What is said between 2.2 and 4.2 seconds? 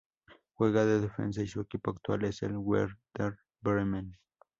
es el Werder Bremen.